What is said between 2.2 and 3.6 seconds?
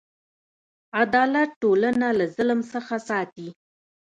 ظلم څخه ساتي.